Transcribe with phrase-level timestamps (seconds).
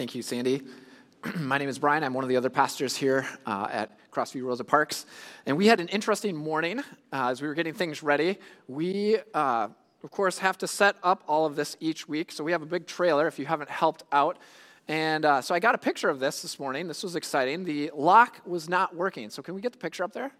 [0.00, 0.62] Thank you, Sandy.
[1.36, 2.02] My name is Brian.
[2.04, 5.04] I'm one of the other pastors here uh, at Crossview Rosa Parks.
[5.44, 6.78] And we had an interesting morning
[7.12, 8.38] uh, as we were getting things ready.
[8.66, 9.68] We, uh,
[10.02, 12.32] of course, have to set up all of this each week.
[12.32, 14.38] So we have a big trailer if you haven't helped out.
[14.88, 16.88] And uh, so I got a picture of this this morning.
[16.88, 17.64] This was exciting.
[17.64, 19.28] The lock was not working.
[19.28, 20.32] So can we get the picture up there?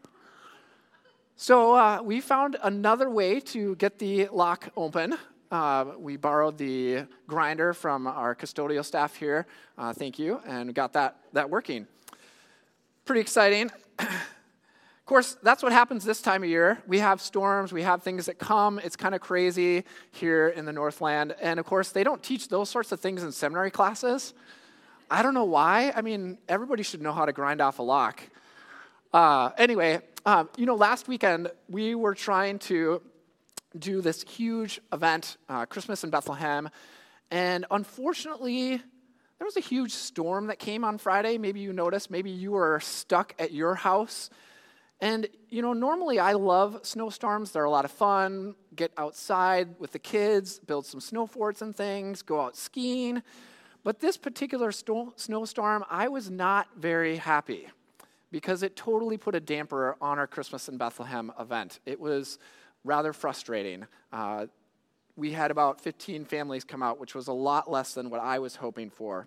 [1.36, 5.18] So uh, we found another way to get the lock open.
[5.50, 9.46] Uh, we borrowed the grinder from our custodial staff here.
[9.76, 11.88] Uh, thank you, and got that that working.
[13.04, 13.68] Pretty exciting.
[13.98, 14.06] of
[15.06, 16.80] course, that's what happens this time of year.
[16.86, 18.78] We have storms, we have things that come.
[18.78, 22.70] It's kind of crazy here in the Northland, and of course, they don't teach those
[22.70, 24.34] sorts of things in seminary classes.
[25.10, 25.92] I don't know why.
[25.96, 28.22] I mean, everybody should know how to grind off a lock.
[29.12, 33.02] Uh, anyway, um, you know, last weekend we were trying to
[33.78, 36.68] do this huge event, uh, Christmas in Bethlehem.
[37.30, 38.82] And unfortunately,
[39.38, 41.38] there was a huge storm that came on Friday.
[41.38, 44.28] Maybe you noticed, maybe you were stuck at your house.
[45.00, 47.52] And, you know, normally I love snowstorms.
[47.52, 48.54] They're a lot of fun.
[48.76, 53.22] Get outside with the kids, build some snow forts and things, go out skiing.
[53.82, 57.68] But this particular sto- snowstorm, I was not very happy
[58.30, 61.80] because it totally put a damper on our Christmas in Bethlehem event.
[61.86, 62.38] It was
[62.84, 63.86] rather frustrating.
[64.12, 64.46] Uh,
[65.16, 68.38] we had about 15 families come out, which was a lot less than what I
[68.38, 69.26] was hoping for.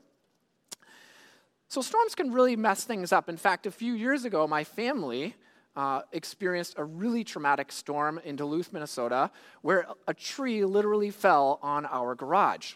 [1.70, 3.30] So, storms can really mess things up.
[3.30, 5.36] In fact, a few years ago, my family
[5.76, 9.32] uh, experienced a really traumatic storm in Duluth, Minnesota,
[9.62, 12.76] where a tree literally fell on our garage.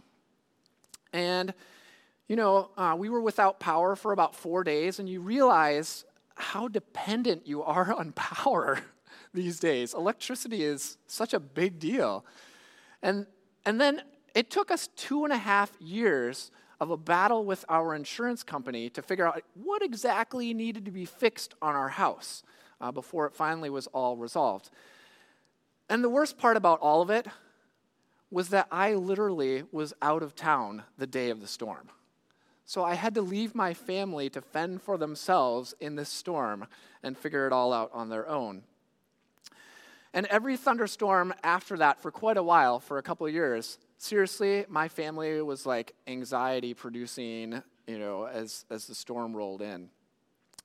[1.13, 1.53] And,
[2.27, 6.05] you know, uh, we were without power for about four days, and you realize
[6.35, 8.79] how dependent you are on power
[9.37, 9.93] these days.
[9.93, 12.25] Electricity is such a big deal.
[13.01, 13.27] And,
[13.65, 14.01] and then
[14.35, 18.89] it took us two and a half years of a battle with our insurance company
[18.89, 22.43] to figure out what exactly needed to be fixed on our house
[22.81, 24.69] uh, before it finally was all resolved.
[25.89, 27.27] And the worst part about all of it
[28.29, 31.89] was that I literally was out of town the day of the storm.
[32.65, 36.67] So I had to leave my family to fend for themselves in this storm
[37.01, 38.63] and figure it all out on their own.
[40.13, 44.65] And every thunderstorm after that, for quite a while, for a couple of years, seriously,
[44.69, 49.89] my family was like anxiety producing, you know, as, as the storm rolled in.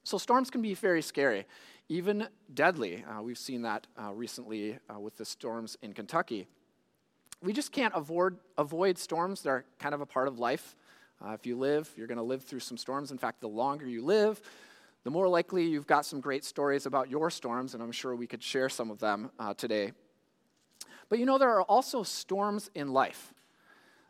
[0.04, 1.46] So storms can be very scary,
[1.88, 3.04] even deadly.
[3.08, 6.48] Uh, we've seen that uh, recently uh, with the storms in Kentucky.
[7.42, 9.42] We just can't avoid, avoid storms.
[9.42, 10.76] They're kind of a part of life.
[11.24, 13.12] Uh, if you live, you're going to live through some storms.
[13.12, 14.40] In fact, the longer you live,
[15.04, 18.26] the more likely you've got some great stories about your storms, and I'm sure we
[18.26, 19.92] could share some of them uh, today.
[21.08, 23.34] But you know, there are also storms in life.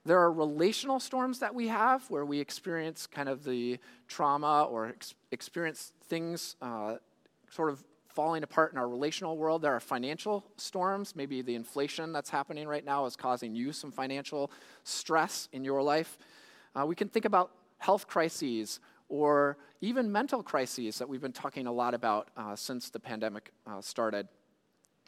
[0.04, 4.88] There are relational storms that we have where we experience kind of the trauma or
[4.88, 6.96] ex- experience things uh,
[7.50, 9.62] sort of falling apart in our relational world.
[9.62, 11.16] There are financial storms.
[11.16, 14.50] Maybe the inflation that's happening right now is causing you some financial
[14.84, 16.18] stress in your life.
[16.74, 18.80] Uh, we can think about health crises
[19.12, 23.50] or even mental crises that we've been talking a lot about uh, since the pandemic
[23.66, 24.26] uh, started.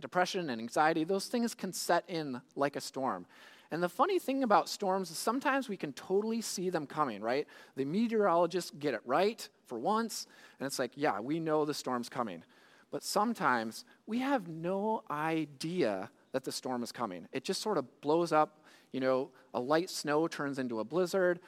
[0.03, 3.25] Depression and anxiety, those things can set in like a storm.
[3.71, 7.47] And the funny thing about storms is sometimes we can totally see them coming, right?
[7.77, 10.27] The meteorologists get it right for once,
[10.61, 12.45] and it's like, yeah, we know the storm's coming.
[12.91, 17.27] But sometimes we have no idea that the storm is coming.
[17.33, 21.41] It just sort of blows up, you know, a light snow turns into a blizzard,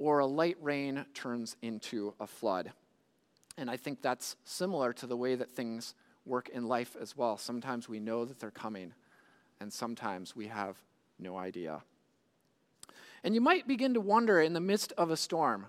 [0.00, 2.72] or a light rain turns into a flood.
[3.58, 5.94] And I think that's similar to the way that things
[6.24, 7.36] work in life as well.
[7.36, 8.94] Sometimes we know that they're coming,
[9.60, 10.78] and sometimes we have
[11.18, 11.82] no idea.
[13.22, 15.66] And you might begin to wonder in the midst of a storm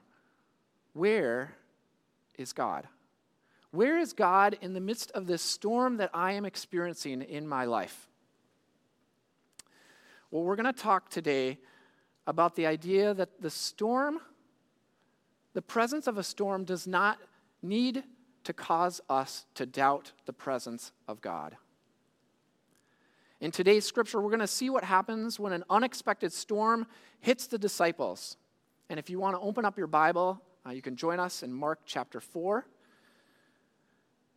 [0.94, 1.54] where
[2.38, 2.88] is God?
[3.72, 7.66] Where is God in the midst of this storm that I am experiencing in my
[7.66, 8.08] life?
[10.30, 11.58] Well, we're going to talk today
[12.28, 14.20] about the idea that the storm,
[15.54, 17.20] the presence of a storm, does not
[17.62, 18.04] need
[18.44, 21.58] to cause us to doubt the presence of God.
[23.40, 26.86] In today's scripture, we're going to see what happens when an unexpected storm
[27.22, 28.38] hits the disciples.
[28.90, 31.52] And if you want to open up your Bible, uh, you can join us in
[31.52, 32.66] Mark chapter 4.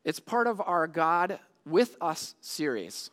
[0.05, 3.11] It's part of our God with Us series.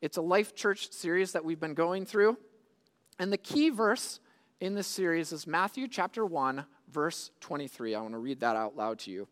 [0.00, 2.36] It's a Life Church series that we've been going through.
[3.18, 4.20] And the key verse
[4.60, 7.94] in this series is Matthew chapter 1, verse 23.
[7.94, 9.26] I want to read that out loud to you.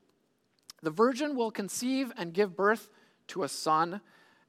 [0.83, 2.91] The virgin will conceive and give birth
[3.29, 4.00] to a son,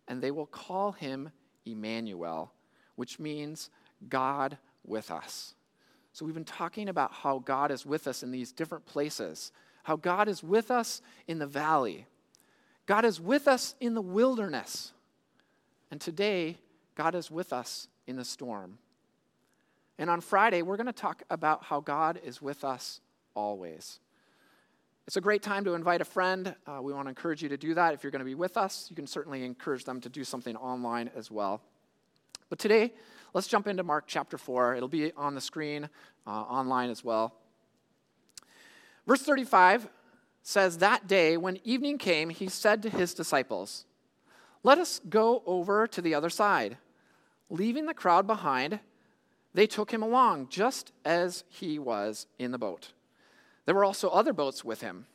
[0.08, 1.32] and they will call him
[1.66, 2.52] Emmanuel,
[2.96, 3.70] which means
[4.10, 5.54] God with us.
[6.14, 9.52] So, we've been talking about how God is with us in these different places,
[9.84, 12.08] how God is with us in the valley,
[12.88, 14.94] God is with us in the wilderness.
[15.92, 16.58] And today,
[16.96, 18.80] God is with us in the storm.
[19.98, 23.02] And on Friday, we're going to talk about how God is with us
[23.34, 24.00] always.
[25.08, 26.54] It's a great time to invite a friend.
[26.68, 27.94] Uh, we want to encourage you to do that.
[27.94, 30.56] If you're going to be with us, you can certainly encourage them to do something
[30.58, 31.62] online as well.
[32.50, 32.94] But today,
[33.34, 34.76] let's jump into Mark chapter 4.
[34.76, 35.90] It'll be on the screen,
[36.28, 37.34] uh, online as well.
[39.08, 39.88] Verse 35
[40.44, 43.86] says, That day, when evening came, he said to his disciples,
[44.62, 46.78] Let us go over to the other side.
[47.50, 48.80] Leaving the crowd behind,
[49.58, 52.94] they took him along, just as he was in the boat.
[53.66, 55.08] There were also other boats with him.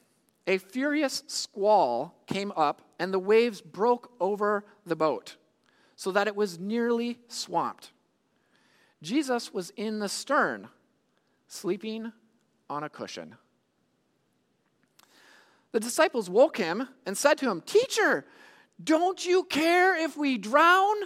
[0.48, 5.36] A furious squall came up, and the waves broke over the boat,
[5.94, 7.92] so that it was nearly swamped.
[9.00, 10.66] Jesus was in the stern,
[11.46, 12.10] sleeping
[12.68, 13.36] on a cushion.
[15.70, 18.24] The disciples woke him and said to him, Teacher,
[18.82, 20.96] don't you care if we drown?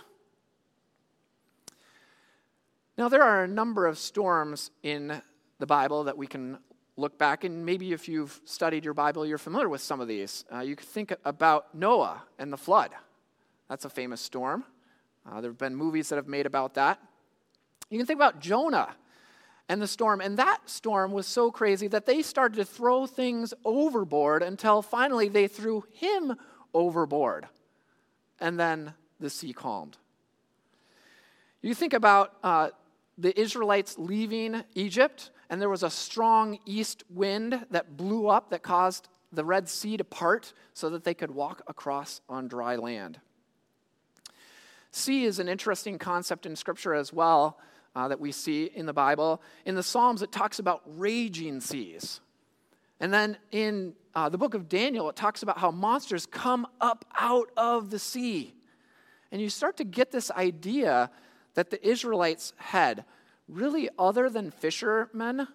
[2.99, 5.21] Now, there are a number of storms in
[5.59, 6.59] the Bible that we can
[6.97, 10.47] look back, and maybe if you've studied your Bible, you're familiar with some of these.
[10.51, 12.93] Uh, you could think about Noah and the flood.
[13.69, 14.65] That's a famous storm.
[15.31, 16.99] Uh, there have been movies that have made about that.
[17.91, 18.97] You can think about Jonah
[19.69, 23.53] and the storm, and that storm was so crazy that they started to throw things
[23.67, 26.35] overboard until finally they threw him
[26.73, 27.47] overboard.
[28.41, 29.99] And then the sea calmed.
[31.61, 32.71] You think about uh,
[33.19, 38.63] the Israelites leaving Egypt, and there was a strong east wind that blew up that
[38.63, 43.21] caused the Red Sea to part so that they could walk across on dry land.
[44.91, 47.59] Sea is an interesting concept in Scripture as well
[47.95, 49.43] uh, that we see in the Bible.
[49.65, 52.21] In the Psalms, it talks about raging seas.
[53.01, 57.05] And then in uh, the book of Daniel, it talks about how monsters come up
[57.19, 58.55] out of the sea.
[59.31, 61.11] And you start to get this idea
[61.57, 63.05] that the Israelites had.
[63.49, 65.49] Really, other than fishermen,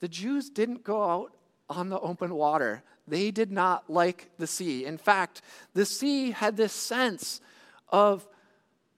[0.00, 1.32] the Jews didn't go out
[1.70, 2.82] on the open water.
[3.08, 4.84] They did not like the sea.
[4.84, 5.40] In fact,
[5.72, 7.40] the sea had this sense
[7.88, 8.26] of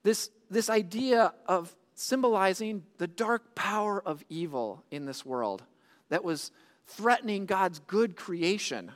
[0.03, 5.63] this, this idea of symbolizing the dark power of evil in this world
[6.09, 6.51] that was
[6.85, 8.91] threatening God's good creation.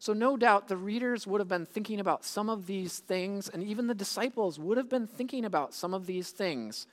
[0.00, 3.64] So, no doubt the readers would have been thinking about some of these things, and
[3.64, 6.86] even the disciples would have been thinking about some of these things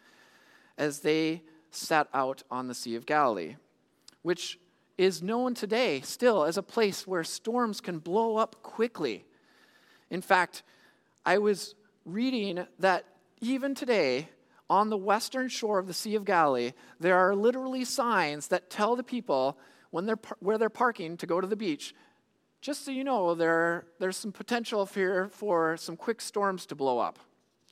[0.77, 3.57] as they set out on the Sea of Galilee,
[4.23, 4.59] which
[4.97, 9.25] is known today still as a place where storms can blow up quickly.
[10.09, 10.63] In fact,
[11.25, 11.75] I was
[12.05, 13.05] reading that
[13.41, 14.29] even today,
[14.67, 18.95] on the western shore of the Sea of Galilee, there are literally signs that tell
[18.95, 19.59] the people
[19.91, 21.93] when they're, where they're parking to go to the beach
[22.65, 26.97] just so you know, there, there's some potential here for some quick storms to blow
[26.97, 27.19] up.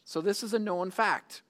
[0.06, 1.42] So, this is a known fact.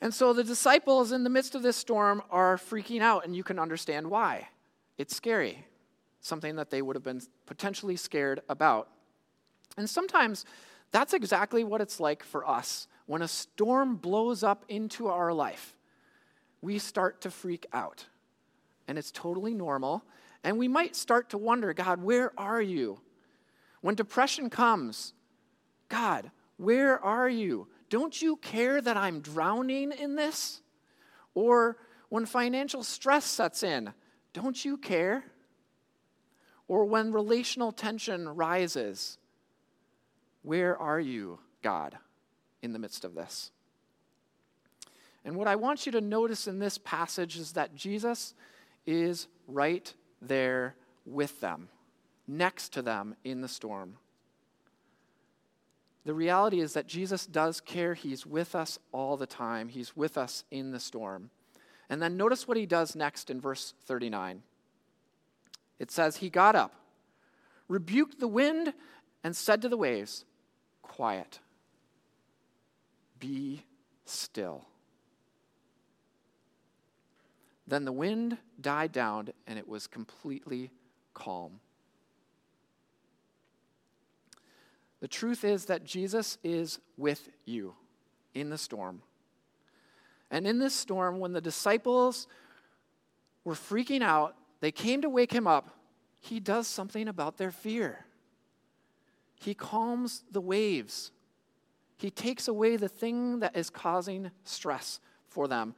[0.00, 3.44] And so the disciples in the midst of this storm are freaking out, and you
[3.44, 4.48] can understand why.
[4.96, 5.66] It's scary,
[6.22, 8.88] something that they would have been potentially scared about.
[9.76, 10.46] And sometimes
[10.90, 12.88] that's exactly what it's like for us.
[13.04, 15.76] When a storm blows up into our life,
[16.62, 18.06] we start to freak out.
[18.88, 20.02] And it's totally normal.
[20.44, 23.00] And we might start to wonder God, where are you?
[23.80, 25.14] When depression comes,
[25.88, 27.68] God, where are you?
[27.90, 30.62] Don't you care that I'm drowning in this?
[31.34, 31.76] Or
[32.08, 33.92] when financial stress sets in,
[34.32, 35.24] don't you care?
[36.68, 39.18] Or when relational tension rises,
[40.42, 41.98] where are you, God,
[42.62, 43.50] in the midst of this?
[45.24, 48.34] And what I want you to notice in this passage is that Jesus
[48.86, 49.92] is right
[50.22, 51.68] there with them,
[52.26, 53.96] next to them in the storm.
[56.04, 57.94] The reality is that Jesus does care.
[57.94, 61.30] He's with us all the time, He's with us in the storm.
[61.92, 64.42] And then notice what he does next in verse 39.
[65.78, 66.74] It says, He got up,
[67.68, 68.72] rebuked the wind,
[69.22, 70.24] and said to the waves,
[70.80, 71.40] Quiet,
[73.18, 73.64] be
[74.06, 74.64] still.
[77.66, 80.70] Then the wind died down and it was completely
[81.14, 81.60] calm.
[85.00, 87.74] The truth is that Jesus is with you
[88.34, 89.02] in the storm.
[90.30, 92.26] And in this storm, when the disciples
[93.44, 95.76] were freaking out, they came to wake him up.
[96.20, 98.06] He does something about their fear.
[99.34, 101.10] He calms the waves,
[101.96, 105.74] He takes away the thing that is causing stress for them.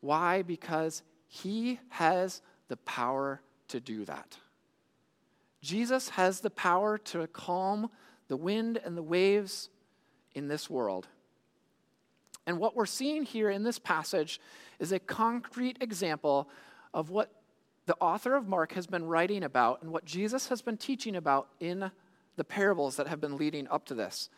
[0.00, 0.42] Why?
[0.42, 4.38] Because He has the power to do that.
[5.60, 7.90] Jesus has the power to calm
[8.28, 9.70] the wind and the waves
[10.34, 11.08] in this world.
[12.46, 14.40] And what we're seeing here in this passage
[14.78, 16.48] is a concrete example
[16.94, 17.30] of what
[17.86, 21.48] the author of Mark has been writing about and what Jesus has been teaching about
[21.58, 21.90] in
[22.36, 24.30] the parables that have been leading up to this.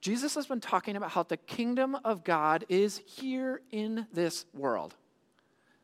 [0.00, 4.94] Jesus has been talking about how the kingdom of God is here in this world.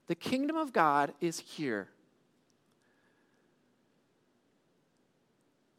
[0.06, 1.88] The kingdom of God is here.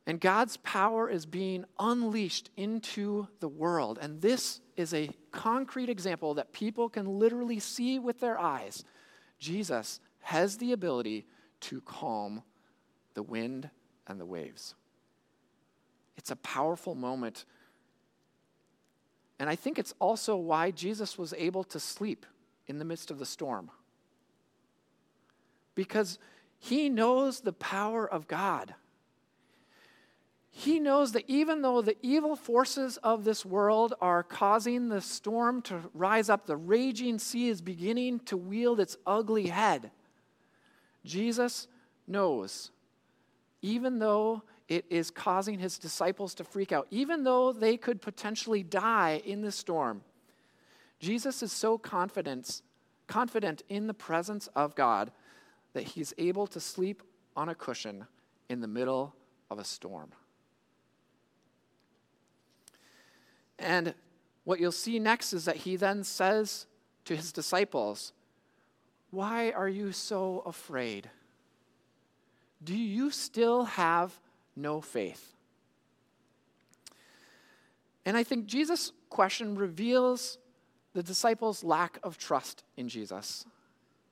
[0.07, 3.97] And God's power is being unleashed into the world.
[4.01, 8.83] And this is a concrete example that people can literally see with their eyes.
[9.39, 11.25] Jesus has the ability
[11.61, 12.43] to calm
[13.15, 13.69] the wind
[14.05, 14.75] and the waves.
[16.17, 17.45] It's a powerful moment.
[19.39, 22.25] And I think it's also why Jesus was able to sleep
[22.67, 23.69] in the midst of the storm.
[25.75, 26.19] Because
[26.57, 28.75] he knows the power of God
[30.57, 35.61] he knows that even though the evil forces of this world are causing the storm
[35.63, 39.91] to rise up, the raging sea is beginning to wield its ugly head.
[41.03, 41.67] Jesus
[42.07, 42.71] knows,
[43.61, 48.63] even though it is causing his disciples to freak out, even though they could potentially
[48.63, 50.03] die in the storm,
[50.99, 52.61] Jesus is so confident,
[53.07, 55.11] confident in the presence of God
[55.73, 57.03] that he's able to sleep
[57.35, 58.07] on a cushion
[58.49, 59.13] in the middle
[59.51, 60.11] of a storm.
[63.59, 63.93] And
[64.45, 66.65] what you'll see next is that he then says
[67.05, 68.13] to his disciples,
[69.11, 71.09] Why are you so afraid?
[72.63, 74.19] Do you still have
[74.55, 75.33] no faith?
[78.05, 80.37] And I think Jesus' question reveals
[80.93, 83.45] the disciples' lack of trust in Jesus.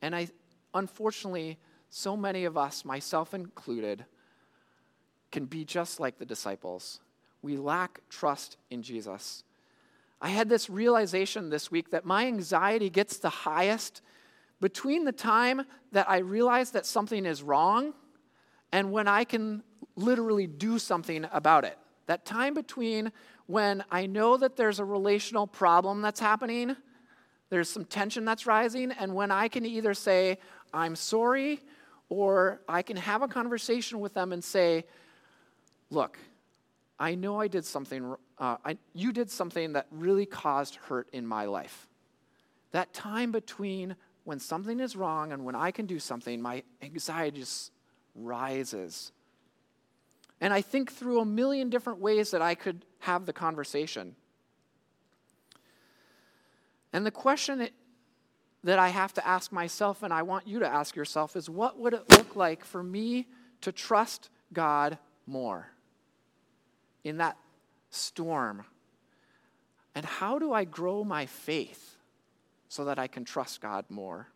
[0.02, 0.28] And I,
[0.74, 1.58] unfortunately,
[1.90, 4.06] so many of us, myself included,
[5.32, 7.00] can be just like the disciples
[7.42, 9.44] we lack trust in Jesus.
[10.22, 14.02] I had this realization this week that my anxiety gets the highest
[14.62, 17.94] between the time that I realize that something is wrong
[18.74, 19.64] and when I can
[19.96, 21.78] literally do something about it.
[22.08, 23.12] That time between
[23.46, 26.76] when I know that there's a relational problem that's happening,
[27.50, 30.40] there's some tension that's rising, and when I can either say,
[30.74, 31.62] I'm sorry,
[32.10, 34.86] or I can have a conversation with them and say,
[35.92, 36.18] Look,
[37.00, 41.28] I know I did something, uh, I, you did something that really caused hurt in
[41.28, 41.88] my life.
[42.72, 47.42] That time between when something is wrong and when I can do something, my anxiety
[47.42, 47.72] just
[48.16, 49.12] rises.
[50.42, 54.16] And I think through a million different ways that I could have the conversation.
[56.92, 57.70] And the question
[58.64, 61.80] that I have to ask myself, and I want you to ask yourself, is what
[61.80, 63.28] would it look like for me
[63.62, 65.74] to trust God more?
[67.04, 67.38] in that
[67.90, 68.66] storm?
[69.96, 71.98] And how do I grow my faith
[72.68, 74.28] so that I can trust God more?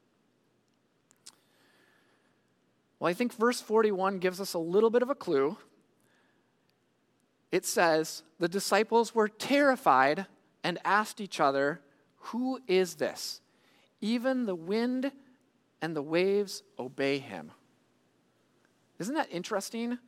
[3.00, 5.58] Well, I think verse 41 gives us a little bit of a clue.
[7.52, 10.26] It says, The disciples were terrified
[10.64, 11.82] and asked each other,
[12.18, 13.42] Who is this?
[14.02, 15.12] Even the wind
[15.82, 17.52] and the waves obey him.
[19.00, 20.00] Isn't that interesting?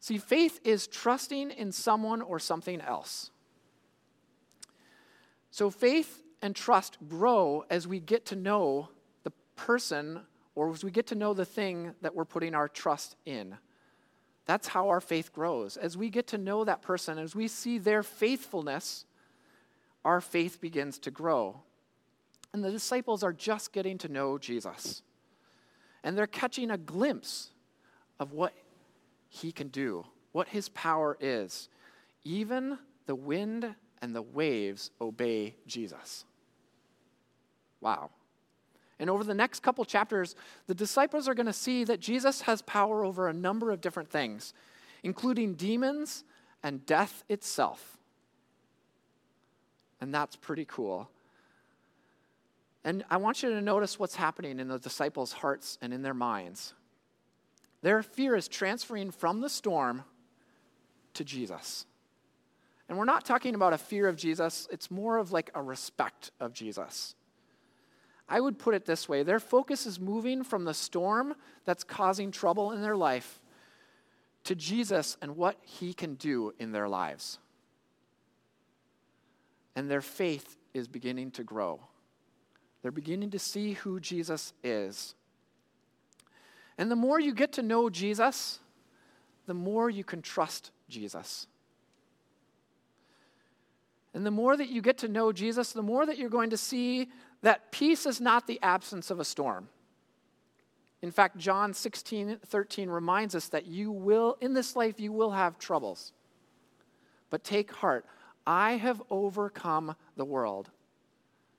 [0.00, 3.30] See, faith is trusting in someone or something else.
[5.50, 8.90] So faith and trust grow as we get to know
[9.22, 10.20] the person
[10.54, 13.56] or as we get to know the thing that we're putting our trust in.
[14.46, 15.76] That's how our faith grows.
[15.76, 19.06] As we get to know that person, as we see their faithfulness,
[20.04, 21.62] our faith begins to grow.
[22.52, 25.02] And the disciples are just getting to know Jesus.
[26.04, 27.50] And they're catching a glimpse
[28.20, 28.52] of what
[29.28, 31.68] he can do, what his power is.
[32.22, 36.24] Even the wind and the waves obey Jesus.
[37.80, 38.10] Wow.
[38.98, 40.36] And over the next couple chapters,
[40.66, 44.08] the disciples are going to see that Jesus has power over a number of different
[44.08, 44.54] things,
[45.02, 46.24] including demons
[46.62, 47.98] and death itself.
[50.00, 51.08] And that's pretty cool.
[52.84, 56.14] And I want you to notice what's happening in the disciples' hearts and in their
[56.14, 56.74] minds.
[57.82, 60.04] Their fear is transferring from the storm
[61.14, 61.86] to Jesus.
[62.88, 66.30] And we're not talking about a fear of Jesus, it's more of like a respect
[66.38, 67.14] of Jesus.
[68.28, 72.30] I would put it this way their focus is moving from the storm that's causing
[72.30, 73.40] trouble in their life
[74.44, 77.38] to Jesus and what he can do in their lives.
[79.76, 81.80] and their faith is beginning to grow.
[82.82, 85.14] They're beginning to see who Jesus is.
[86.78, 88.60] And the more you get to know Jesus,
[89.46, 91.46] the more you can trust Jesus.
[94.14, 96.56] And the more that you get to know Jesus, the more that you're going to
[96.56, 97.08] see
[97.42, 99.68] that peace is not the absence of a storm.
[101.02, 105.32] In fact, John 16, 13 reminds us that you will, in this life, you will
[105.32, 106.12] have troubles.
[107.28, 108.06] But take heart,
[108.46, 110.70] I have overcome the world.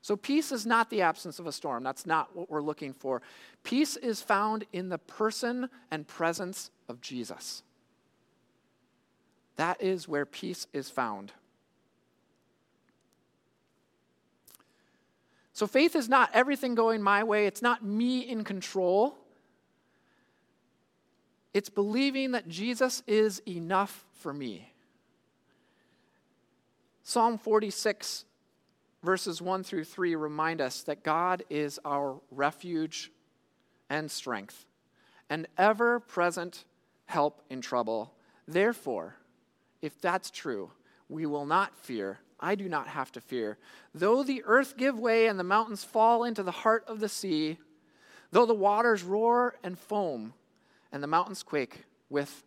[0.01, 1.83] So, peace is not the absence of a storm.
[1.83, 3.21] That's not what we're looking for.
[3.63, 7.63] Peace is found in the person and presence of Jesus.
[9.55, 11.33] That is where peace is found.
[15.55, 19.17] So, faith is not everything going my way, it's not me in control.
[21.53, 24.73] It's believing that Jesus is enough for me.
[27.03, 28.25] Psalm 46,
[29.01, 33.09] verses 1 through 3 remind us that God is our refuge
[33.89, 34.65] and strength,
[35.29, 36.65] an ever present
[37.05, 38.13] help in trouble.
[38.45, 39.15] Therefore,
[39.81, 40.71] if that's true,
[41.07, 42.19] we will not fear.
[42.39, 43.57] I do not have to fear.
[43.93, 47.57] Though the earth give way and the mountains fall into the heart of the sea,
[48.31, 50.33] though the waters roar and foam
[50.91, 52.43] and the mountains quake with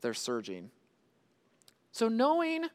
[0.00, 0.70] their surging.
[1.92, 2.66] So, knowing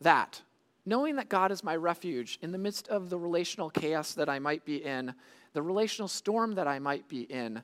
[0.00, 0.42] that,
[0.86, 4.38] knowing that God is my refuge in the midst of the relational chaos that I
[4.38, 5.14] might be in,
[5.52, 7.62] the relational storm that I might be in,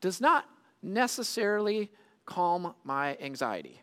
[0.00, 0.46] does not
[0.82, 1.90] necessarily
[2.24, 3.80] calm my anxiety.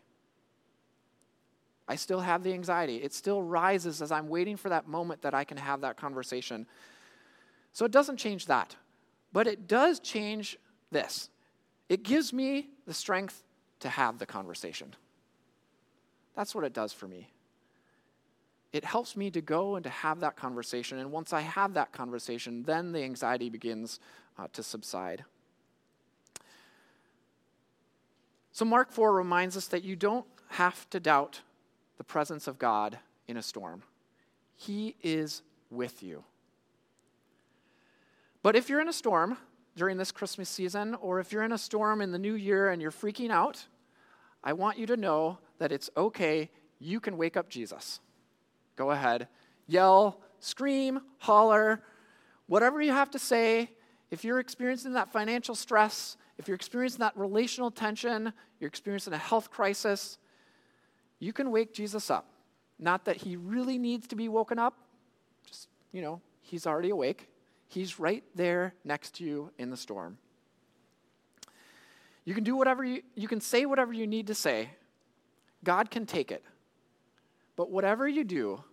[1.90, 2.98] I still have the anxiety.
[2.98, 6.68] It still rises as I'm waiting for that moment that I can have that conversation.
[7.72, 8.76] So it doesn't change that.
[9.32, 10.56] But it does change
[10.92, 11.30] this
[11.88, 13.42] it gives me the strength
[13.80, 14.94] to have the conversation.
[16.36, 17.28] That's what it does for me.
[18.72, 20.98] It helps me to go and to have that conversation.
[20.98, 23.98] And once I have that conversation, then the anxiety begins
[24.38, 25.24] uh, to subside.
[28.52, 31.40] So, Mark 4 reminds us that you don't have to doubt
[32.00, 33.82] the presence of God in a storm.
[34.56, 36.24] He is with you.
[38.42, 39.36] But if you're in a storm
[39.76, 42.80] during this Christmas season, or if you're in a storm in the new year and
[42.80, 43.66] you're freaking out,
[44.42, 46.48] I want you to know that it's okay.
[46.78, 48.00] You can wake up Jesus.
[48.76, 49.28] Go ahead,
[49.66, 51.82] yell, scream, holler,
[52.46, 53.72] whatever you have to say.
[54.10, 59.18] If you're experiencing that financial stress, if you're experiencing that relational tension, you're experiencing a
[59.18, 60.16] health crisis,
[61.20, 62.26] you can wake Jesus up.
[62.78, 64.74] Not that he really needs to be woken up,
[65.46, 67.28] just, you know, he's already awake.
[67.68, 70.18] He's right there next to you in the storm.
[72.24, 74.70] You can do whatever you, you can say whatever you need to say.
[75.62, 76.42] God can take it.
[77.54, 78.64] But whatever you do,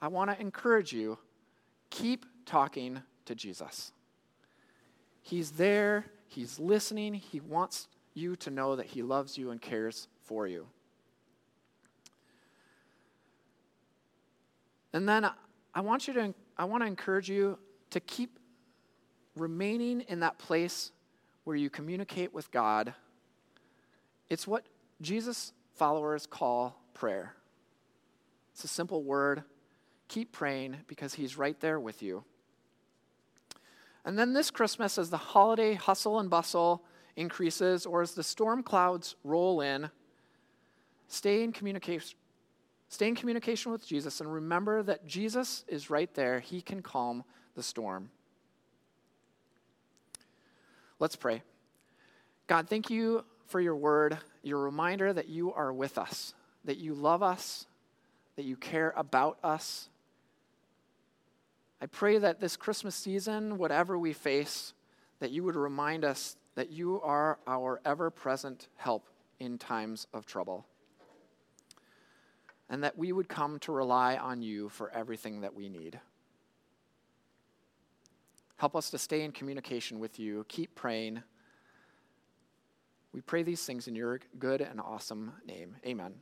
[0.00, 1.18] I want to encourage you
[1.90, 3.92] keep talking to Jesus.
[5.22, 10.08] He's there, He's listening, He wants you to know that He loves you and cares
[10.22, 10.66] for you.
[14.92, 15.28] And then
[15.74, 17.58] I want you to I want to encourage you
[17.90, 18.38] to keep
[19.36, 20.92] remaining in that place
[21.44, 22.94] where you communicate with God.
[24.28, 24.66] It's what
[25.00, 27.34] Jesus followers call prayer.
[28.52, 29.42] It's a simple word.
[30.08, 32.24] Keep praying because he's right there with you.
[34.04, 36.84] And then this Christmas, as the holiday hustle and bustle
[37.16, 39.90] increases, or as the storm clouds roll in,
[41.08, 42.18] stay in communication,
[42.90, 46.40] Stay in communication with Jesus and remember that Jesus is right there.
[46.40, 47.22] He can calm
[47.54, 48.10] the storm.
[50.98, 51.42] Let's pray.
[52.48, 56.94] God, thank you for your word, your reminder that you are with us, that you
[56.94, 57.66] love us,
[58.34, 59.88] that you care about us.
[61.80, 64.74] I pray that this Christmas season, whatever we face,
[65.20, 70.26] that you would remind us that you are our ever present help in times of
[70.26, 70.66] trouble
[72.70, 76.00] and that we would come to rely on you for everything that we need.
[78.56, 80.46] Help us to stay in communication with you.
[80.48, 81.22] Keep praying.
[83.12, 85.76] We pray these things in your good and awesome name.
[85.84, 86.14] Amen.